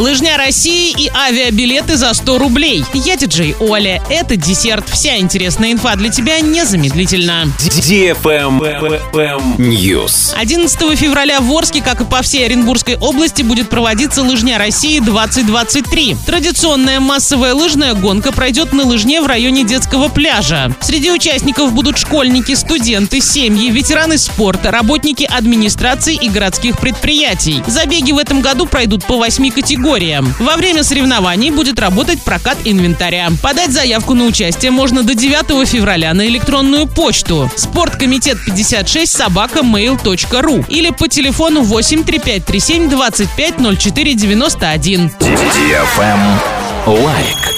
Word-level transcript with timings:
Лыжня 0.00 0.38
России 0.38 0.94
и 0.96 1.10
авиабилеты 1.14 1.98
за 1.98 2.14
100 2.14 2.38
рублей. 2.38 2.82
Я 2.94 3.16
диджей 3.16 3.54
Оля. 3.60 4.02
Это 4.08 4.34
десерт. 4.34 4.88
Вся 4.88 5.18
интересная 5.18 5.72
инфа 5.72 5.94
для 5.94 6.08
тебя 6.08 6.40
незамедлительно. 6.40 7.52
News. 9.58 10.32
11 10.34 10.98
февраля 10.98 11.42
в 11.42 11.52
Орске, 11.52 11.82
как 11.82 12.00
и 12.00 12.06
по 12.06 12.22
всей 12.22 12.46
Оренбургской 12.46 12.96
области, 12.96 13.42
будет 13.42 13.68
проводиться 13.68 14.22
Лыжня 14.22 14.56
России 14.56 15.00
2023. 15.00 16.16
Традиционная 16.24 16.98
массовая 16.98 17.52
лыжная 17.52 17.92
гонка 17.92 18.32
пройдет 18.32 18.72
на 18.72 18.84
лыжне 18.84 19.20
в 19.20 19.26
районе 19.26 19.64
детского 19.64 20.08
пляжа. 20.08 20.74
Среди 20.80 21.10
участников 21.10 21.74
будут 21.74 21.98
школьники, 21.98 22.54
студенты, 22.54 23.20
семьи, 23.20 23.70
ветераны 23.70 24.16
спорта, 24.16 24.70
работники 24.70 25.24
администрации 25.24 26.14
и 26.14 26.30
городских 26.30 26.78
предприятий. 26.78 27.62
Забеги 27.66 28.12
в 28.12 28.18
этом 28.18 28.40
году 28.40 28.64
пройдут 28.64 29.04
по 29.04 29.18
восьми 29.18 29.50
категориям. 29.50 29.89
Во 30.38 30.56
время 30.56 30.84
соревнований 30.84 31.50
будет 31.50 31.80
работать 31.80 32.22
прокат 32.22 32.56
инвентаря. 32.64 33.28
Подать 33.42 33.72
заявку 33.72 34.14
на 34.14 34.24
участие 34.24 34.70
можно 34.70 35.02
до 35.02 35.16
9 35.16 35.68
февраля 35.68 36.14
на 36.14 36.28
электронную 36.28 36.86
почту 36.86 37.50
спорткомитет 37.56 38.38
56 38.44 39.10
собака 39.10 39.60
mail.ru 39.60 40.64
или 40.68 40.90
по 40.90 41.08
телефону 41.08 41.62
8 41.62 42.04
3537 42.04 42.88
25 42.88 43.78
04 43.78 44.14
91. 44.14 45.10
Лайк. 46.86 47.49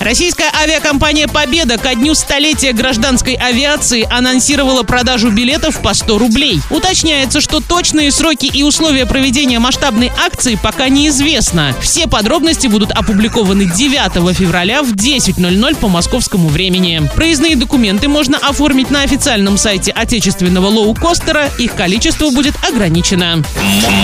Российская 0.00 0.50
авиакомпания 0.62 1.26
«Победа» 1.26 1.78
ко 1.78 1.94
дню 1.94 2.14
столетия 2.14 2.72
гражданской 2.72 3.34
авиации 3.34 4.06
анонсировала 4.10 4.82
продажу 4.82 5.30
билетов 5.30 5.80
по 5.80 5.94
100 5.94 6.18
рублей. 6.18 6.60
Уточняется, 6.70 7.40
что 7.40 7.60
точные 7.60 8.12
сроки 8.12 8.46
и 8.46 8.62
условия 8.62 9.06
проведения 9.06 9.58
масштабной 9.58 10.12
акции 10.24 10.58
пока 10.62 10.88
неизвестно. 10.88 11.74
Все 11.80 12.06
подробности 12.06 12.66
будут 12.66 12.90
опубликованы 12.90 13.64
9 13.64 14.36
февраля 14.36 14.82
в 14.82 14.92
10.00 14.92 15.76
по 15.76 15.88
московскому 15.88 16.48
времени. 16.48 17.08
Проездные 17.14 17.56
документы 17.56 18.08
можно 18.08 18.36
оформить 18.36 18.90
на 18.90 19.02
официальном 19.02 19.56
сайте 19.56 19.92
отечественного 19.92 20.66
лоукостера. 20.66 21.50
Их 21.58 21.74
количество 21.74 22.30
будет 22.30 22.54
ограничено. 22.68 23.42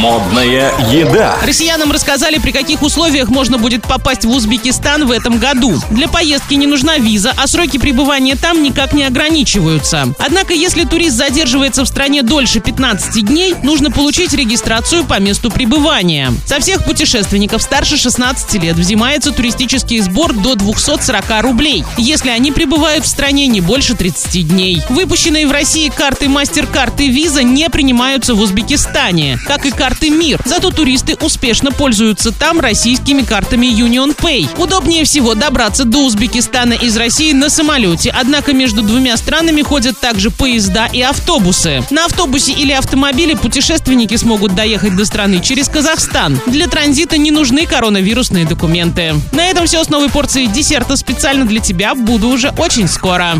Модная 0.00 0.72
еда. 0.90 1.36
Россиянам 1.42 1.92
рассказали, 1.92 2.38
при 2.38 2.52
каких 2.52 2.82
условиях 2.82 3.28
можно 3.30 3.58
будет 3.58 3.82
попасть 3.82 4.24
в 4.24 4.30
Узбекистан 4.30 5.06
в 5.06 5.10
этом 5.10 5.38
году. 5.38 5.77
Для 5.90 6.08
поездки 6.08 6.54
не 6.54 6.66
нужна 6.66 6.98
виза, 6.98 7.32
а 7.36 7.46
сроки 7.46 7.78
пребывания 7.78 8.36
там 8.36 8.62
никак 8.62 8.92
не 8.92 9.04
ограничиваются. 9.04 10.14
Однако, 10.18 10.54
если 10.54 10.84
турист 10.84 11.16
задерживается 11.16 11.84
в 11.84 11.88
стране 11.88 12.22
дольше 12.22 12.60
15 12.60 13.24
дней, 13.24 13.54
нужно 13.62 13.90
получить 13.90 14.32
регистрацию 14.32 15.04
по 15.04 15.18
месту 15.20 15.50
пребывания. 15.50 16.32
Со 16.46 16.60
всех 16.60 16.84
путешественников 16.84 17.62
старше 17.62 17.96
16 17.96 18.62
лет 18.62 18.76
взимается 18.76 19.32
туристический 19.32 20.00
сбор 20.00 20.32
до 20.32 20.54
240 20.54 21.42
рублей, 21.42 21.84
если 21.96 22.30
они 22.30 22.52
пребывают 22.52 23.04
в 23.04 23.08
стране 23.08 23.46
не 23.46 23.60
больше 23.60 23.94
30 23.94 24.48
дней. 24.48 24.82
Выпущенные 24.88 25.46
в 25.46 25.52
России 25.52 25.88
карты 25.88 26.26
MasterCard 26.26 27.02
и 27.02 27.10
Visa 27.10 27.42
не 27.42 27.68
принимаются 27.68 28.34
в 28.34 28.40
Узбекистане, 28.40 29.38
как 29.46 29.66
и 29.66 29.70
карты 29.70 30.10
МИР. 30.10 30.40
Зато 30.44 30.70
туристы 30.70 31.16
успешно 31.20 31.72
пользуются 31.72 32.32
там 32.32 32.60
российскими 32.60 33.22
картами 33.22 33.66
Union 33.66 34.16
Pay. 34.16 34.48
Удобнее 34.60 35.04
всего 35.04 35.34
добраться 35.68 35.84
до 35.84 36.06
Узбекистана 36.06 36.72
из 36.72 36.96
России 36.96 37.32
на 37.32 37.50
самолете, 37.50 38.10
однако 38.18 38.54
между 38.54 38.80
двумя 38.80 39.18
странами 39.18 39.60
ходят 39.60 39.98
также 39.98 40.30
поезда 40.30 40.86
и 40.86 41.02
автобусы. 41.02 41.82
На 41.90 42.06
автобусе 42.06 42.52
или 42.52 42.72
автомобиле 42.72 43.36
путешественники 43.36 44.16
смогут 44.16 44.54
доехать 44.54 44.96
до 44.96 45.04
страны 45.04 45.40
через 45.40 45.68
Казахстан. 45.68 46.40
Для 46.46 46.68
транзита 46.68 47.18
не 47.18 47.30
нужны 47.30 47.66
коронавирусные 47.66 48.46
документы. 48.46 49.16
На 49.32 49.44
этом 49.44 49.66
все 49.66 49.84
с 49.84 49.90
новой 49.90 50.08
порцией 50.08 50.46
десерта 50.46 50.96
специально 50.96 51.44
для 51.44 51.60
тебя. 51.60 51.94
Буду 51.94 52.30
уже 52.30 52.48
очень 52.56 52.88
скоро. 52.88 53.36